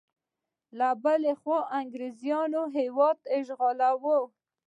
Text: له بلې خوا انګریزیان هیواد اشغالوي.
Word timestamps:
له 0.77 0.89
بلې 1.03 1.33
خوا 1.41 1.59
انګریزیان 1.79 2.51
هیواد 2.77 3.19
اشغالوي. 3.37 4.19